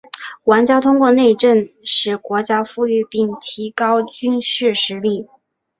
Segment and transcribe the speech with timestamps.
[0.45, 5.27] 玩家通过内政使国家富裕并提高军事实力。